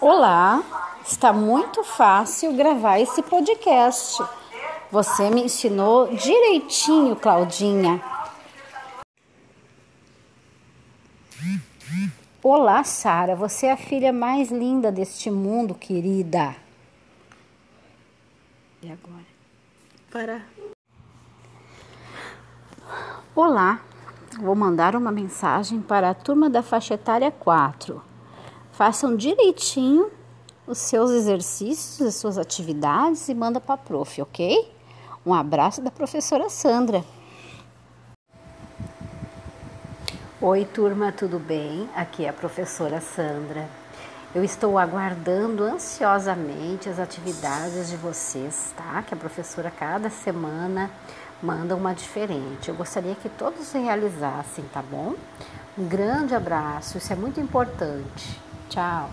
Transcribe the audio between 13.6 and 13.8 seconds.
é a